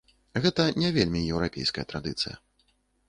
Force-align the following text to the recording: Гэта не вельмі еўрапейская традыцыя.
Гэта 0.45 0.63
не 0.83 0.89
вельмі 0.95 1.21
еўрапейская 1.33 1.85
традыцыя. 1.93 2.35